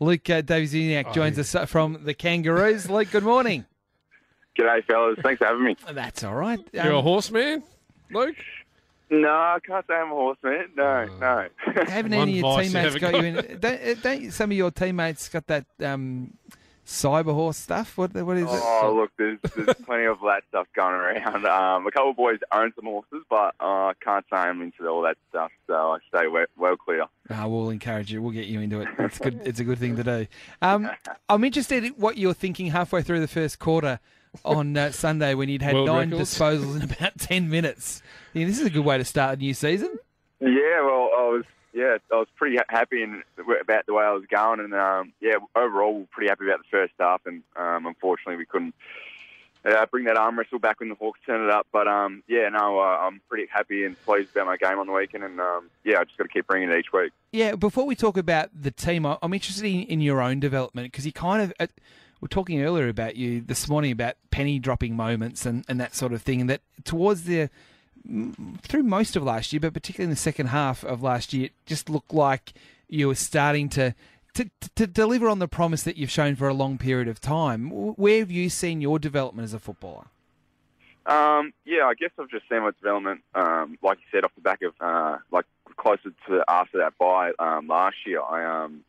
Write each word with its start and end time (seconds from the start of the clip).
Luke 0.00 0.28
uh, 0.30 0.40
Davies-Uniacke 0.40 1.12
joins 1.12 1.38
us 1.38 1.54
uh, 1.54 1.66
from 1.66 2.04
the 2.04 2.14
Kangaroos. 2.14 2.88
Luke, 2.88 3.10
good 3.10 3.22
morning. 3.24 3.64
G'day, 4.58 4.84
fellas. 4.86 5.18
Thanks 5.22 5.38
for 5.38 5.46
having 5.46 5.64
me. 5.64 5.76
That's 5.92 6.24
all 6.24 6.34
right. 6.34 6.58
You're 6.72 6.92
a 6.92 6.98
Um, 6.98 7.04
horseman, 7.04 7.62
Luke? 8.10 8.36
No, 9.10 9.28
I 9.28 9.58
can't 9.66 9.84
say 9.86 9.94
I'm 9.94 10.10
a 10.10 10.14
horseman. 10.14 10.68
No, 10.76 11.04
no. 11.20 11.46
haven't 11.86 12.12
One 12.12 12.28
any 12.28 12.32
of 12.32 12.36
your 12.38 12.54
vice 12.54 12.66
you 12.66 12.72
teammates 12.72 12.94
haven't 12.94 13.00
got 13.00 13.14
you 13.22 13.26
in? 13.26 13.58
Don't, 13.60 13.82
uh, 13.82 13.94
don't 14.02 14.30
some 14.30 14.50
of 14.50 14.56
your 14.56 14.70
teammates 14.70 15.28
got 15.28 15.46
that 15.48 15.66
um, 15.82 16.32
cyber 16.86 17.32
horse 17.34 17.56
stuff? 17.56 17.96
What 17.96 18.14
what 18.14 18.36
is 18.36 18.44
it? 18.44 18.48
Oh, 18.50 18.92
look, 18.96 19.10
there's, 19.16 19.38
there's 19.54 19.76
plenty 19.84 20.06
of 20.06 20.18
that 20.20 20.42
stuff 20.48 20.66
going 20.74 20.94
around. 20.94 21.46
Um, 21.46 21.86
a 21.86 21.90
couple 21.90 22.10
of 22.10 22.16
boys 22.16 22.38
own 22.52 22.72
some 22.76 22.84
horses, 22.86 23.24
but 23.28 23.54
uh, 23.60 23.88
I 23.88 23.92
can't 24.02 24.24
say 24.30 24.36
I'm 24.36 24.60
into 24.62 24.86
all 24.88 25.02
that 25.02 25.16
stuff, 25.30 25.52
so 25.66 25.74
I 25.74 25.98
stay 26.08 26.26
well, 26.26 26.46
well 26.56 26.76
clear. 26.76 27.04
Ah, 27.30 27.46
we'll 27.46 27.70
encourage 27.70 28.12
you. 28.12 28.20
We'll 28.22 28.32
get 28.32 28.46
you 28.46 28.60
into 28.60 28.80
it. 28.80 28.88
It's 28.98 29.18
good. 29.18 29.40
It's 29.44 29.60
a 29.60 29.64
good 29.64 29.78
thing 29.78 29.96
to 29.96 30.04
do. 30.04 30.26
Um, 30.62 30.90
I'm 31.28 31.44
interested 31.44 31.84
in 31.84 31.92
what 31.94 32.16
you're 32.18 32.34
thinking 32.34 32.66
halfway 32.66 33.02
through 33.02 33.20
the 33.20 33.28
first 33.28 33.58
quarter 33.58 34.00
on 34.44 34.76
uh, 34.76 34.92
Sunday 34.92 35.34
when 35.34 35.48
you'd 35.48 35.62
had 35.62 35.74
World 35.74 35.86
nine 35.88 36.10
records. 36.10 36.38
disposals 36.38 36.76
in 36.76 36.82
about 36.82 37.18
ten 37.18 37.48
minutes. 37.50 38.02
Yeah, 38.32 38.46
this 38.46 38.60
is 38.60 38.66
a 38.66 38.70
good 38.70 38.84
way 38.84 38.98
to 38.98 39.04
start 39.04 39.38
a 39.38 39.40
new 39.40 39.54
season. 39.54 39.98
Yeah, 40.40 40.80
well, 40.82 41.10
I 41.16 41.28
was 41.32 41.44
yeah, 41.72 41.98
I 42.12 42.16
was 42.16 42.28
pretty 42.36 42.58
happy 42.68 43.02
in, 43.02 43.22
about 43.38 43.86
the 43.86 43.94
way 43.94 44.04
I 44.04 44.12
was 44.12 44.24
going, 44.26 44.60
and 44.60 44.74
um, 44.74 45.12
yeah, 45.20 45.36
overall, 45.54 46.06
pretty 46.10 46.28
happy 46.28 46.46
about 46.46 46.58
the 46.58 46.68
first 46.70 46.92
half, 46.98 47.22
and 47.26 47.42
um, 47.56 47.86
unfortunately, 47.86 48.36
we 48.36 48.46
couldn't. 48.46 48.74
Uh, 49.62 49.84
bring 49.90 50.06
that 50.06 50.16
arm 50.16 50.38
wrestle 50.38 50.58
back 50.58 50.80
when 50.80 50.88
the 50.88 50.94
Hawks 50.94 51.20
turned 51.26 51.44
it 51.44 51.50
up, 51.50 51.66
but 51.70 51.86
um, 51.86 52.22
yeah, 52.26 52.48
no, 52.48 52.78
uh, 52.80 52.96
I'm 52.98 53.20
pretty 53.28 53.46
happy 53.52 53.84
and 53.84 53.94
pleased 54.06 54.30
about 54.30 54.46
my 54.46 54.56
game 54.56 54.78
on 54.78 54.86
the 54.86 54.92
weekend, 54.92 55.22
and 55.22 55.38
um, 55.38 55.68
yeah, 55.84 55.98
I 55.98 56.04
just 56.04 56.16
got 56.16 56.24
to 56.24 56.30
keep 56.30 56.46
bringing 56.46 56.70
it 56.70 56.78
each 56.78 56.94
week. 56.94 57.12
Yeah, 57.32 57.56
before 57.56 57.84
we 57.84 57.94
talk 57.94 58.16
about 58.16 58.48
the 58.58 58.70
team, 58.70 59.04
I'm 59.04 59.34
interested 59.34 59.66
in, 59.66 59.82
in 59.82 60.00
your 60.00 60.22
own 60.22 60.40
development 60.40 60.90
because 60.90 61.04
you 61.04 61.12
kind 61.12 61.42
of. 61.42 61.52
Uh, 61.60 61.66
we're 62.20 62.28
talking 62.28 62.62
earlier 62.62 62.88
about 62.88 63.16
you 63.16 63.40
this 63.40 63.66
morning 63.66 63.92
about 63.92 64.14
penny 64.30 64.58
dropping 64.58 64.94
moments 64.94 65.46
and, 65.46 65.64
and 65.68 65.80
that 65.80 65.94
sort 65.94 66.12
of 66.12 66.20
thing. 66.20 66.42
And 66.42 66.50
that 66.50 66.60
towards 66.84 67.24
the 67.24 67.48
through 68.62 68.82
most 68.82 69.16
of 69.16 69.22
last 69.22 69.52
year, 69.52 69.60
but 69.60 69.74
particularly 69.74 70.04
in 70.04 70.10
the 70.10 70.16
second 70.16 70.48
half 70.48 70.84
of 70.84 71.02
last 71.02 71.32
year, 71.32 71.46
it 71.46 71.52
just 71.66 71.88
looked 71.88 72.12
like 72.12 72.52
you 72.88 73.08
were 73.08 73.14
starting 73.14 73.68
to. 73.70 73.94
To, 74.34 74.48
to 74.76 74.86
deliver 74.86 75.28
on 75.28 75.40
the 75.40 75.48
promise 75.48 75.82
that 75.82 75.96
you've 75.96 76.08
shown 76.08 76.36
for 76.36 76.46
a 76.46 76.54
long 76.54 76.78
period 76.78 77.08
of 77.08 77.20
time, 77.20 77.68
where 77.68 78.20
have 78.20 78.30
you 78.30 78.48
seen 78.48 78.80
your 78.80 79.00
development 79.00 79.44
as 79.44 79.52
a 79.52 79.58
footballer? 79.58 80.04
Um, 81.04 81.52
yeah, 81.64 81.86
I 81.86 81.94
guess 81.94 82.10
I've 82.16 82.30
just 82.30 82.48
seen 82.48 82.60
my 82.60 82.70
development, 82.70 83.22
um, 83.34 83.76
like 83.82 83.98
you 83.98 84.04
said, 84.12 84.24
off 84.24 84.30
the 84.36 84.40
back 84.40 84.62
of 84.62 84.74
uh, 84.80 85.18
like 85.32 85.46
closer 85.76 86.12
to 86.28 86.44
after 86.46 86.78
that 86.78 86.96
bye 86.96 87.32
um, 87.40 87.66
last 87.66 87.96
year. 88.06 88.22
I 88.22 88.64
um, 88.64 88.84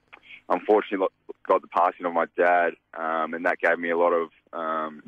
unfortunately 0.48 1.08
got 1.48 1.62
the 1.64 1.68
passing 1.68 2.06
of 2.06 2.14
my 2.14 2.26
dad, 2.38 2.74
um, 2.94 3.34
and 3.34 3.44
that 3.46 3.60
gave 3.60 3.80
me 3.80 3.90
a 3.90 3.98
lot 3.98 4.14
of 4.14 4.30
um, 4.54 5.02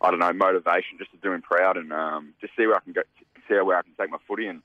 I 0.00 0.10
don't 0.10 0.20
know 0.20 0.32
motivation 0.32 0.98
just 0.98 1.10
to 1.10 1.18
do 1.18 1.32
him 1.32 1.42
proud 1.42 1.76
and 1.76 1.90
just 2.40 2.54
see 2.56 2.66
where 2.66 2.76
I 2.76 2.80
can 2.80 2.92
go, 2.92 3.02
see 3.48 3.54
where 3.54 3.78
I 3.78 3.82
can 3.82 3.92
take 3.98 4.10
my 4.10 4.18
footy. 4.26 4.46
And 4.46 4.62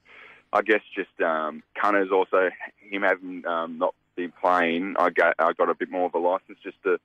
I 0.54 0.62
guess 0.62 0.82
just 0.96 1.22
um, 1.22 1.64
Cunners 1.80 2.10
also 2.12 2.50
him 2.90 3.02
having 3.04 3.46
um, 3.48 3.78
not 3.78 3.96
been 4.16 4.34
playing, 4.42 4.96
I 5.00 5.10
got 5.10 5.36
I 5.40 5.54
got 5.54 5.70
a 5.70 5.76
bit 5.76 5.90
more 5.90 6.06
of 6.06 6.14
a 6.14 6.20
license 6.20 6.60
just 6.64 6.82
to 6.84 7.00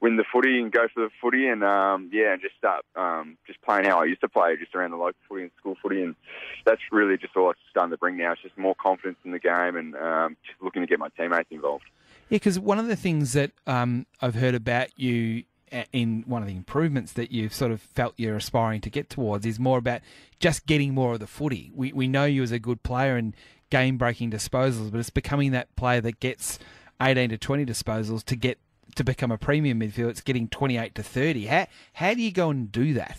win 0.00 0.16
the 0.16 0.24
footy 0.32 0.60
and 0.60 0.70
go 0.70 0.86
for 0.92 1.02
the 1.02 1.10
footy 1.20 1.48
and 1.48 1.64
um, 1.64 2.10
yeah, 2.12 2.32
and 2.32 2.42
just 2.42 2.56
start 2.56 2.84
um, 2.96 3.36
just 3.46 3.60
playing 3.62 3.84
how 3.84 4.00
I 4.00 4.04
used 4.04 4.20
to 4.20 4.28
play, 4.28 4.56
just 4.56 4.74
around 4.74 4.92
the 4.92 4.96
local 4.96 5.18
footy 5.28 5.42
and 5.42 5.50
school 5.58 5.76
footy, 5.82 6.02
and 6.02 6.14
that's 6.64 6.80
really 6.92 7.16
just 7.16 7.36
all 7.36 7.50
it's 7.50 7.60
starting 7.70 7.90
to 7.90 7.96
bring 7.96 8.16
now. 8.16 8.32
It's 8.32 8.42
just 8.42 8.56
more 8.58 8.74
confidence 8.74 9.18
in 9.24 9.32
the 9.32 9.38
game 9.38 9.76
and 9.76 9.96
um, 9.96 10.36
just 10.46 10.60
looking 10.62 10.82
to 10.82 10.86
get 10.86 10.98
my 10.98 11.08
teammates 11.16 11.48
involved. 11.50 11.84
Yeah, 12.28 12.36
because 12.36 12.58
one 12.58 12.78
of 12.78 12.88
the 12.88 12.96
things 12.96 13.32
that 13.32 13.52
um, 13.66 14.06
I've 14.20 14.34
heard 14.34 14.54
about 14.54 14.98
you 14.98 15.44
in 15.92 16.24
one 16.26 16.42
of 16.42 16.48
the 16.48 16.56
improvements 16.56 17.12
that 17.12 17.32
you've 17.32 17.54
sort 17.54 17.72
of 17.72 17.80
felt 17.80 18.14
you're 18.16 18.36
aspiring 18.36 18.80
to 18.82 18.90
get 18.90 19.10
towards 19.10 19.46
is 19.46 19.58
more 19.58 19.78
about 19.78 20.00
just 20.40 20.66
getting 20.66 20.94
more 20.94 21.14
of 21.14 21.20
the 21.20 21.26
footy. 21.26 21.70
We 21.74 21.92
we 21.92 22.08
know 22.08 22.24
you 22.24 22.42
as 22.42 22.52
a 22.52 22.58
good 22.58 22.82
player 22.82 23.16
and 23.16 23.34
game 23.70 23.96
breaking 23.96 24.30
disposals, 24.30 24.90
but 24.90 24.98
it's 24.98 25.10
becoming 25.10 25.52
that 25.52 25.74
player 25.76 26.00
that 26.00 26.20
gets 26.20 26.58
18 27.00 27.30
to 27.30 27.38
20 27.38 27.64
disposals 27.66 28.24
to 28.24 28.36
get 28.36 28.58
to 28.94 29.04
become 29.04 29.30
a 29.30 29.38
premium 29.38 29.80
midfield. 29.80 30.10
It's 30.10 30.20
getting 30.20 30.48
28 30.48 30.94
to 30.94 31.02
30. 31.02 31.46
How 31.46 31.66
how 31.94 32.14
do 32.14 32.22
you 32.22 32.32
go 32.32 32.50
and 32.50 32.70
do 32.72 32.94
that? 32.94 33.18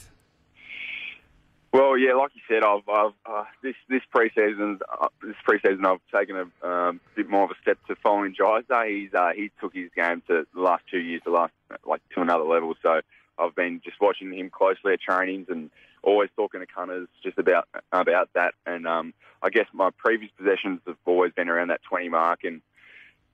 Well, 1.71 1.97
yeah, 1.99 2.13
like 2.15 2.31
you 2.33 2.41
said, 2.49 2.63
I've, 2.63 2.87
I've 2.89 3.13
uh, 3.25 3.43
this 3.61 3.75
this 3.89 4.01
preseason, 4.13 4.79
uh, 5.01 5.09
this 5.21 5.35
preseason, 5.47 5.85
I've 5.85 5.99
taken 6.11 6.35
a 6.35 6.67
um, 6.67 6.99
bit 7.15 7.29
more 7.29 7.43
of 7.43 7.51
a 7.51 7.55
step 7.61 7.77
to 7.87 7.95
following 7.97 8.33
Jaiza. 8.33 8.87
He's 8.87 9.13
uh, 9.13 9.29
he 9.35 9.51
took 9.61 9.75
his 9.75 9.91
game 9.95 10.23
to 10.27 10.47
the 10.53 10.61
last 10.61 10.83
two 10.89 10.97
years, 10.97 11.21
the 11.25 11.31
last 11.31 11.53
like 11.85 12.01
to 12.15 12.21
another 12.21 12.43
level. 12.43 12.73
So 12.81 13.01
I've 13.37 13.55
been 13.55 13.81
just 13.83 14.01
watching 14.01 14.33
him 14.33 14.49
closely 14.49 14.93
at 14.93 15.01
trainings 15.01 15.45
and 15.49 15.69
always 16.01 16.29
talking 16.35 16.59
to 16.59 16.65
Cunners 16.65 17.07
just 17.23 17.37
about 17.37 17.67
about 17.91 18.29
that. 18.33 18.55
And 18.65 18.87
um, 18.87 19.13
I 19.43 19.49
guess 19.51 19.67
my 19.71 19.91
previous 19.91 20.31
possessions 20.37 20.81
have 20.87 20.97
always 21.05 21.33
been 21.33 21.49
around 21.49 21.67
that 21.67 21.81
20 21.87 22.09
mark. 22.09 22.45
And 22.45 22.61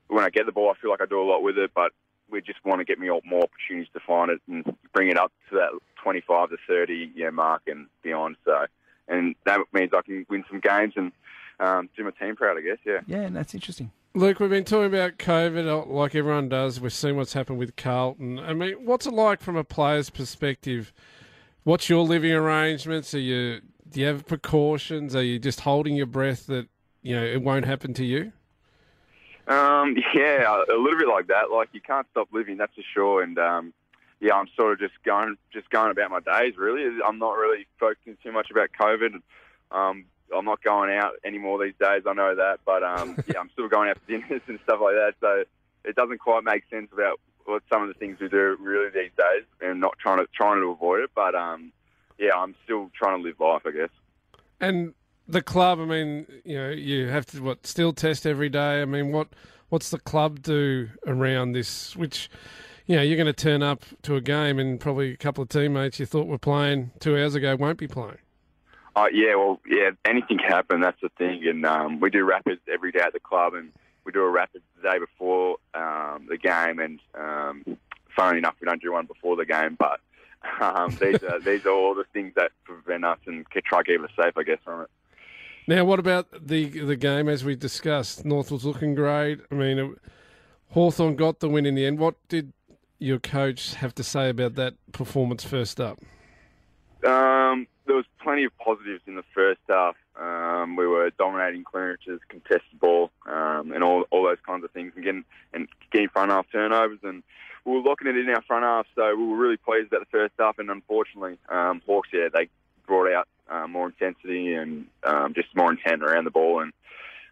when 0.07 0.25
I 0.25 0.29
get 0.29 0.45
the 0.45 0.51
ball, 0.51 0.71
I 0.75 0.81
feel 0.81 0.91
like 0.91 1.01
I 1.01 1.05
do 1.05 1.21
a 1.21 1.23
lot 1.23 1.41
with 1.41 1.57
it, 1.57 1.71
but 1.73 1.93
we 2.29 2.41
just 2.41 2.63
want 2.65 2.79
to 2.79 2.85
get 2.85 2.99
me 2.99 3.07
more 3.07 3.43
opportunities 3.43 3.91
to 3.93 3.99
find 3.99 4.31
it 4.31 4.41
and 4.47 4.75
bring 4.93 5.09
it 5.09 5.17
up 5.17 5.31
to 5.49 5.55
that 5.55 5.69
25 6.03 6.49
to 6.49 6.57
30 6.67 7.11
you 7.15 7.25
know, 7.25 7.31
mark 7.31 7.63
and 7.67 7.87
beyond. 8.03 8.37
So, 8.45 8.65
and 9.07 9.35
that 9.45 9.59
means 9.73 9.91
I 9.95 10.01
can 10.01 10.25
win 10.29 10.43
some 10.49 10.59
games 10.59 10.93
and 10.95 11.11
um, 11.59 11.89
do 11.95 12.03
my 12.03 12.11
team 12.11 12.35
proud, 12.35 12.57
I 12.57 12.61
guess. 12.61 12.77
Yeah. 12.85 12.99
Yeah, 13.07 13.21
and 13.21 13.35
that's 13.35 13.53
interesting. 13.53 13.91
Luke, 14.13 14.39
we've 14.39 14.49
been 14.49 14.63
talking 14.63 14.85
about 14.85 15.17
COVID 15.17 15.67
uh, 15.67 15.85
like 15.85 16.15
everyone 16.15 16.47
does. 16.47 16.79
We've 16.79 16.93
seen 16.93 17.17
what's 17.17 17.33
happened 17.33 17.59
with 17.59 17.75
Carlton. 17.75 18.39
I 18.39 18.53
mean, 18.53 18.85
what's 18.85 19.05
it 19.05 19.13
like 19.13 19.41
from 19.41 19.57
a 19.57 19.63
player's 19.63 20.09
perspective? 20.09 20.93
What's 21.63 21.89
your 21.89 22.03
living 22.03 22.31
arrangements? 22.31 23.13
Are 23.13 23.19
you 23.19 23.59
do 23.89 23.99
you 23.99 24.07
have 24.07 24.25
precautions? 24.25 25.15
Are 25.15 25.23
you 25.23 25.37
just 25.37 25.61
holding 25.61 25.95
your 25.95 26.05
breath 26.05 26.47
that 26.47 26.69
you 27.01 27.15
know 27.15 27.23
it 27.23 27.41
won't 27.41 27.65
happen 27.65 27.93
to 27.95 28.05
you? 28.05 28.31
Um, 29.47 29.95
yeah, 30.13 30.63
a 30.69 30.77
little 30.77 30.97
bit 30.97 31.07
like 31.07 31.27
that. 31.27 31.51
Like 31.51 31.69
you 31.73 31.81
can't 31.81 32.07
stop 32.11 32.29
living, 32.31 32.57
that's 32.57 32.73
for 32.73 32.83
sure. 32.93 33.23
And 33.23 33.37
um, 33.37 33.73
yeah, 34.19 34.33
I'm 34.33 34.47
sort 34.55 34.73
of 34.73 34.79
just 34.79 35.01
going, 35.03 35.37
just 35.53 35.69
going 35.69 35.91
about 35.91 36.11
my 36.11 36.19
days. 36.19 36.57
Really, 36.57 36.87
I'm 37.05 37.19
not 37.19 37.33
really 37.33 37.67
focusing 37.79 38.17
too 38.23 38.31
much 38.31 38.49
about 38.51 38.69
COVID. 38.79 39.21
Um, 39.71 40.05
I'm 40.35 40.45
not 40.45 40.63
going 40.63 40.95
out 40.95 41.13
anymore 41.23 41.63
these 41.63 41.75
days. 41.79 42.03
I 42.07 42.13
know 42.13 42.35
that, 42.35 42.59
but 42.65 42.83
um, 42.83 43.17
yeah, 43.27 43.39
I'm 43.39 43.49
still 43.51 43.67
going 43.67 43.89
out 43.89 43.97
for 43.99 44.11
dinners 44.11 44.41
and 44.47 44.59
stuff 44.63 44.79
like 44.81 44.95
that. 44.95 45.13
So 45.21 45.43
it 45.83 45.95
doesn't 45.95 46.19
quite 46.19 46.43
make 46.43 46.63
sense 46.69 46.89
about 46.91 47.19
what 47.45 47.61
some 47.71 47.83
of 47.83 47.87
the 47.87 47.93
things 47.93 48.19
we 48.19 48.27
do 48.27 48.57
really 48.59 48.89
these 48.89 49.11
days, 49.17 49.43
and 49.61 49.79
not 49.79 49.97
trying 49.99 50.17
to 50.17 50.27
trying 50.33 50.61
to 50.61 50.69
avoid 50.71 51.01
it. 51.01 51.11
But 51.13 51.35
um, 51.35 51.71
yeah, 52.17 52.35
I'm 52.35 52.55
still 52.63 52.89
trying 52.97 53.17
to 53.17 53.23
live 53.23 53.39
life, 53.39 53.61
I 53.65 53.71
guess. 53.71 53.89
And 54.59 54.93
the 55.27 55.41
club, 55.41 55.79
I 55.79 55.85
mean, 55.85 56.27
you 56.43 56.57
know, 56.57 56.69
you 56.69 57.07
have 57.07 57.25
to 57.27 57.41
what 57.41 57.65
still 57.65 57.93
test 57.93 58.25
every 58.25 58.49
day. 58.49 58.81
I 58.81 58.85
mean, 58.85 59.11
what 59.11 59.29
what's 59.69 59.89
the 59.89 59.99
club 59.99 60.41
do 60.41 60.89
around 61.07 61.53
this? 61.53 61.95
Which, 61.95 62.29
you 62.85 62.95
know, 62.95 63.01
you're 63.01 63.17
going 63.17 63.25
to 63.27 63.33
turn 63.33 63.63
up 63.63 63.83
to 64.03 64.15
a 64.15 64.21
game 64.21 64.59
and 64.59 64.79
probably 64.79 65.11
a 65.11 65.17
couple 65.17 65.41
of 65.41 65.49
teammates 65.49 65.99
you 65.99 66.05
thought 66.05 66.27
were 66.27 66.37
playing 66.37 66.91
two 66.99 67.17
hours 67.17 67.35
ago 67.35 67.55
won't 67.55 67.77
be 67.77 67.87
playing. 67.87 68.17
Uh, 68.95 69.07
yeah, 69.11 69.35
well, 69.35 69.59
yeah, 69.67 69.89
anything 70.05 70.37
can 70.37 70.47
happen. 70.47 70.79
That's 70.79 70.99
the 71.01 71.09
thing, 71.17 71.45
and 71.47 71.65
um, 71.65 71.99
we 71.99 72.09
do 72.09 72.23
rapids 72.23 72.61
every 72.71 72.93
day 72.93 73.01
at 73.01 73.11
the 73.11 73.19
club, 73.19 73.53
and 73.53 73.73
we 74.05 74.13
do 74.13 74.21
a 74.21 74.29
rapid 74.29 74.61
the 74.77 74.89
day 74.89 74.99
before 74.99 75.57
um, 75.73 76.27
the 76.29 76.37
game, 76.37 76.79
and 76.79 77.01
um, 77.13 77.77
funnily 78.15 78.37
enough, 78.37 78.55
we 78.61 78.65
don't 78.65 78.81
do 78.81 78.93
one 78.93 79.05
before 79.05 79.35
the 79.35 79.45
game, 79.45 79.75
but 79.77 79.99
um, 80.61 80.95
these 81.01 81.21
are 81.23 81.39
these 81.43 81.65
are 81.65 81.71
all 81.71 81.93
the 81.93 82.05
things 82.13 82.33
that 82.35 82.51
prevent 82.63 83.03
us 83.03 83.19
and 83.25 83.45
try 83.65 83.83
to 83.83 83.83
keep 83.83 84.01
us 84.01 84.11
safe, 84.17 84.37
I 84.37 84.43
guess, 84.43 84.59
from 84.63 84.83
it. 84.83 84.89
Now, 85.67 85.83
what 85.83 85.99
about 85.99 86.47
the 86.47 86.67
the 86.67 86.95
game 86.95 87.27
as 87.27 87.43
we 87.43 87.55
discussed? 87.55 88.23
North 88.23 88.51
was 88.51 88.65
looking 88.65 88.93
great. 88.93 89.39
I 89.51 89.55
mean, 89.55 89.95
Hawthorn 90.71 91.15
got 91.15 91.39
the 91.39 91.49
win 91.49 91.65
in 91.65 91.73
the 91.73 91.85
end. 91.85 91.97
What 91.97 92.15
did 92.27 92.53
your 92.99 93.19
coach 93.19 93.73
have 93.75 93.95
to 93.95 94.03
say 94.03 94.29
about 94.29 94.55
that 94.55 94.75
performance 94.91 95.43
first 95.43 95.79
up? 95.79 95.99
Um, 97.03 97.67
there 97.85 97.95
was 97.95 98.05
plenty 98.21 98.43
of 98.43 98.57
positives 98.57 99.01
in 99.07 99.15
the 99.15 99.23
first 99.33 99.59
half. 99.67 99.95
Um, 100.19 100.75
we 100.75 100.87
were 100.87 101.09
dominating 101.17 101.63
clearances, 101.63 102.19
contested 102.29 102.79
ball, 102.79 103.11
um, 103.25 103.71
and 103.71 103.83
all 103.83 104.05
all 104.11 104.23
those 104.23 104.37
kinds 104.45 104.63
of 104.63 104.71
things, 104.71 104.93
and 104.95 105.03
getting 105.03 105.25
and 105.53 105.67
getting 105.91 106.09
front 106.09 106.31
half 106.31 106.45
turnovers, 106.51 106.99
and 107.01 107.23
we 107.65 107.73
were 107.73 107.81
locking 107.81 108.07
it 108.07 108.17
in 108.17 108.29
our 108.29 108.43
front 108.43 108.63
half. 108.63 108.85
So 108.93 109.15
we 109.15 109.25
were 109.25 109.35
really 109.35 109.57
pleased 109.57 109.87
about 109.87 110.01
the 110.01 110.17
first 110.17 110.33
half, 110.37 110.59
and 110.59 110.69
unfortunately, 110.69 111.39
um, 111.49 111.81
Hawks, 111.87 112.09
yeah, 112.13 112.29
they 112.31 112.49
brought 112.85 113.11
out 113.11 113.27
uh, 113.49 113.67
more 113.67 113.87
intensity 113.87 114.53
and 114.53 114.85
um, 115.03 115.33
just 115.33 115.55
more 115.55 115.71
intent 115.71 116.03
around 116.03 116.25
the 116.25 116.31
ball, 116.31 116.61
and 116.61 116.73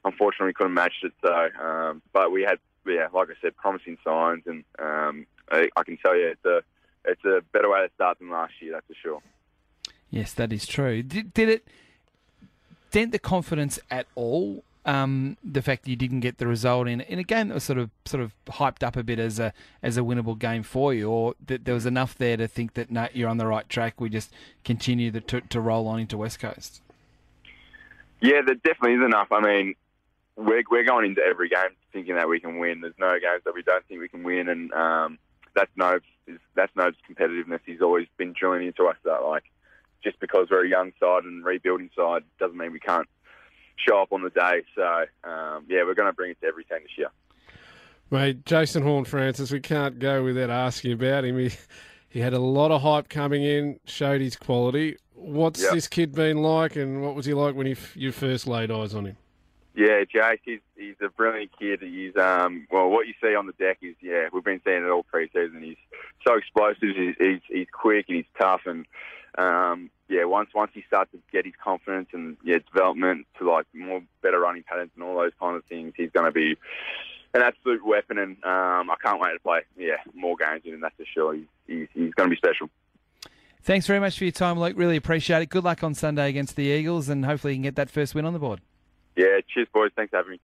unfortunately, 0.06 0.48
we 0.48 0.54
couldn't 0.54 0.74
match 0.74 0.94
it. 1.04 1.14
So, 1.24 1.50
um, 1.64 2.02
but 2.12 2.32
we 2.32 2.44
had, 2.44 2.60
yeah, 2.86 3.08
like 3.14 3.30
I 3.30 3.34
said, 3.42 3.56
promising 3.56 3.98
signs, 4.04 4.44
and 4.46 4.64
um, 4.80 5.26
I, 5.52 5.70
I 5.76 5.84
can 5.84 5.98
tell 5.98 6.16
you, 6.16 6.28
it's 6.28 6.46
a 6.46 6.62
it's 7.06 7.26
a 7.26 7.42
better 7.52 7.70
way 7.70 7.86
to 7.86 7.94
start 7.96 8.20
than 8.20 8.30
last 8.30 8.54
year, 8.62 8.74
that's 8.74 8.88
for 8.88 8.96
sure. 9.02 9.22
Yes, 10.10 10.34
that 10.34 10.54
is 10.54 10.66
true. 10.66 11.04
Did, 11.04 11.34
did 11.34 11.50
it 11.50 11.68
dent 12.92 13.12
the 13.12 13.20
confidence 13.20 13.80
at 13.90 14.06
all 14.16 14.64
um, 14.86 15.38
the 15.44 15.62
fact 15.62 15.84
that 15.84 15.90
you 15.90 15.96
didn't 15.96 16.20
get 16.20 16.38
the 16.38 16.48
result 16.48 16.88
in 16.88 17.02
in 17.02 17.20
a 17.20 17.24
game 17.24 17.48
that 17.48 17.54
was 17.54 17.64
sort 17.64 17.80
of 17.80 17.90
sort 18.06 18.22
of 18.22 18.34
hyped 18.48 18.84
up 18.84 18.96
a 18.96 19.04
bit 19.04 19.20
as 19.20 19.40
a 19.40 19.54
as 19.82 19.98
a 19.98 20.02
winnable 20.02 20.38
game 20.38 20.64
for 20.64 20.94
you, 20.94 21.10
or 21.10 21.36
that 21.46 21.66
there 21.66 21.74
was 21.74 21.86
enough 21.86 22.16
there 22.18 22.38
to 22.38 22.48
think 22.48 22.74
that 22.74 22.92
no, 22.92 23.08
you're 23.14 23.30
on 23.30 23.38
the 23.38 23.48
right 23.48 23.68
track. 23.70 24.02
We 24.02 24.10
just 24.10 24.32
continue 24.64 25.12
the, 25.12 25.22
to, 25.22 25.42
to 25.42 25.62
roll 25.62 25.88
on 25.88 26.00
into 26.00 26.18
West 26.18 26.40
Coast. 26.40 26.82
Yeah, 28.22 28.42
there 28.46 28.56
definitely 28.56 28.94
is 28.94 29.06
enough. 29.06 29.28
I 29.32 29.42
mean, 29.42 29.76
we're 30.36 30.64
we're 30.70 30.84
going 30.84 31.06
into 31.06 31.22
every 31.22 31.50
game 31.50 31.76
thinking 31.94 32.16
that 32.16 32.28
we 32.28 32.40
can 32.40 32.58
win. 32.58 32.82
There's 32.82 32.94
no 33.00 33.12
games 33.20 33.44
that 33.46 33.54
we 33.54 33.64
don't 33.64 33.86
think 33.88 34.02
we 34.02 34.10
can 34.10 34.24
win, 34.24 34.50
and 34.50 34.74
um, 34.74 35.18
that's 35.56 35.72
no 35.76 36.00
that's 36.56 36.76
no 36.76 36.92
competitiveness. 37.10 37.60
He's 37.66 37.82
always 37.82 38.08
been 38.18 38.34
drilling 38.34 38.68
into 38.68 38.86
us 38.86 38.98
that 39.06 39.24
like 39.24 39.44
just 40.04 40.20
because 40.20 40.48
we're 40.50 40.66
a 40.66 40.70
young 40.70 40.92
side 41.00 41.24
and 41.24 41.46
rebuilding 41.46 41.90
side 41.96 42.24
doesn't 42.40 42.58
mean 42.58 42.74
we 42.74 42.80
can't 42.80 43.08
show 43.78 44.02
up 44.02 44.12
on 44.12 44.22
the 44.22 44.30
day. 44.30 44.64
So 44.76 45.06
um, 45.24 45.66
yeah, 45.70 45.84
we're 45.84 45.96
going 45.96 46.08
to 46.10 46.14
bring 46.14 46.32
it 46.32 46.42
to 46.42 46.48
every 46.48 46.64
team 46.66 46.80
this 46.84 46.98
year. 46.98 47.10
Mate, 48.12 48.46
Jason 48.46 48.84
Horne-Francis, 48.84 49.52
we 49.52 49.60
can't 49.60 49.98
go 49.98 50.24
without 50.24 50.52
asking 50.52 50.92
about 50.92 51.26
him. 51.26 51.38
He, 51.40 51.52
he 52.10 52.20
had 52.20 52.34
a 52.34 52.40
lot 52.40 52.70
of 52.72 52.82
hype 52.82 53.10
coming 53.10 53.44
in, 53.44 53.80
showed 53.86 54.22
his 54.22 54.36
quality. 54.36 54.98
What's 55.16 55.64
Yep. 55.64 55.72
this 55.74 55.88
kid 55.88 56.14
been 56.14 56.38
like, 56.44 56.76
and 56.76 57.02
what 57.02 57.16
was 57.16 57.26
he 57.26 57.34
like 57.34 57.56
when 57.56 57.66
you, 57.66 57.76
you 57.96 58.12
first 58.12 58.46
laid 58.46 58.70
eyes 58.70 58.94
on 58.94 59.06
him? 59.08 59.18
Yeah, 59.76 60.04
Jake, 60.12 60.42
he's 60.46 60.60
he's 60.78 60.96
a 61.02 61.10
brilliant 61.10 61.52
kid. 61.58 61.82
He's 61.82 62.16
um 62.16 62.68
well, 62.72 62.90
what 62.90 63.08
you 63.08 63.14
see 63.22 63.36
on 63.36 63.48
the 63.48 63.54
deck 63.54 63.80
is 63.82 63.96
yeah, 64.02 64.30
we've 64.32 64.44
been 64.44 64.62
seeing 64.64 64.84
it 64.84 64.90
all 64.90 65.06
preseason. 65.12 65.64
He's 65.64 65.78
so 66.26 66.36
explosive. 66.36 66.96
He's 66.96 67.16
he's, 67.20 67.42
he's 67.48 67.68
quick 67.72 68.06
and 68.08 68.18
he's 68.18 68.26
tough 68.40 68.62
and 68.66 68.86
um 69.38 69.90
yeah, 70.10 70.26
once 70.26 70.50
once 70.54 70.72
he 70.76 70.84
starts 70.86 71.12
to 71.12 71.20
get 71.32 71.46
his 71.46 71.56
confidence 71.64 72.10
and 72.14 72.38
yeah 72.44 72.60
development 72.72 73.26
to 73.40 73.50
like 73.50 73.66
more 73.74 74.02
better 74.22 74.40
running 74.40 74.62
patterns 74.64 74.92
and 74.94 75.04
all 75.04 75.18
those 75.18 75.32
kind 75.40 75.56
of 75.56 75.66
things, 75.66 75.94
he's 75.98 76.12
going 76.12 76.28
to 76.28 76.32
be 76.32 76.56
an 77.34 77.42
absolute 77.42 77.84
weapon. 77.84 78.20
And 78.20 78.32
um 78.44 78.92
I 78.92 78.96
can't 79.04 79.20
wait 79.20 79.34
to 79.34 79.40
play 79.40 79.62
yeah 79.76 79.98
more 80.14 80.36
games 80.36 80.62
with 80.64 80.76
him. 80.76 80.82
That's 80.82 80.96
for 80.96 81.06
sure. 81.06 81.34
He's 81.34 81.48
he's, 81.66 81.88
he's 81.96 82.14
going 82.14 82.30
to 82.30 82.36
be 82.36 82.38
special. 82.38 82.70
Thanks 83.64 83.88
very 83.88 84.00
much 84.02 84.20
for 84.20 84.26
your 84.26 84.32
time, 84.34 84.60
Luke. 84.60 84.78
Really 84.78 84.98
appreciate 84.98 85.42
it. 85.42 85.50
Good 85.50 85.64
luck 85.64 85.84
on 85.84 85.96
Sunday 85.96 86.30
against 86.30 86.58
the 86.58 86.64
Eagles, 86.64 87.08
and 87.08 87.26
hopefully 87.26 87.54
you 87.54 87.58
can 87.58 87.64
get 87.64 87.76
that 87.78 87.90
first 87.90 88.14
win 88.14 88.26
on 88.26 88.34
the 88.34 88.40
board. 88.40 88.60
Yeah, 89.16 89.40
cheers, 89.54 89.68
boys. 89.74 89.92
Thanks 89.96 90.12
for 90.12 90.18
having 90.18 90.34
me. 90.34 90.40